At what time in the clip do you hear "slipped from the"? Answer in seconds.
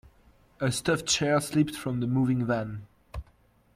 1.39-2.07